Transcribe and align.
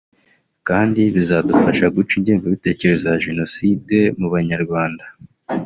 kandi 0.67 1.01
bizadufasha 1.15 1.85
guca 1.95 2.13
ingengabitekerezo 2.19 3.03
ya 3.11 3.21
Jenoside 3.25 3.97
mu 4.19 4.27
Banyarwanda 4.33 5.05